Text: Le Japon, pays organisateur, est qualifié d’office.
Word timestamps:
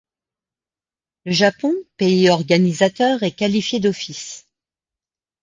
Le 1.25 1.31
Japon, 1.31 1.73
pays 1.97 2.31
organisateur, 2.31 3.21
est 3.21 3.33
qualifié 3.37 3.79
d’office. 3.79 4.47